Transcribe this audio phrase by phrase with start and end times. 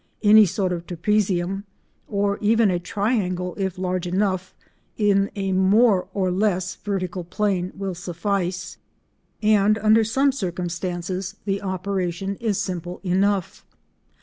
[0.23, 7.23] Any sort of trapezium—or even a triangle if large enough—in a more or less vertical
[7.23, 8.77] plane will suffice,
[9.43, 13.63] and under some circumstances the operation is simple enough.